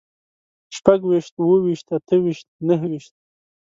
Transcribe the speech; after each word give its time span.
شپږ 0.75 0.99
ويشت، 1.05 1.33
اووه 1.39 1.59
ويشت، 1.65 1.87
اته 1.95 2.15
ويشت، 2.23 2.47
نهه 2.67 2.85
ويشت 2.89 3.13